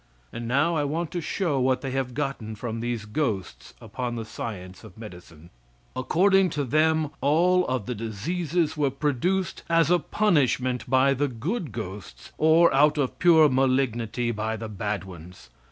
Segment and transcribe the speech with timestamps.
[0.33, 4.25] And now I want to show what they have gotten from these ghosts upon the
[4.25, 5.51] science of medicine.
[5.95, 11.71] According to them, all of the diseases were produced as a punishment by the good
[11.71, 15.51] ghosts, or out of pure malignity by the bad ones.